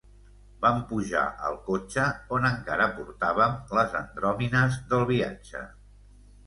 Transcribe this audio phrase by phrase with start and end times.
[0.61, 2.07] Vam pujar al cotxe
[2.39, 5.65] on encara portàvem les andròmines del viatge.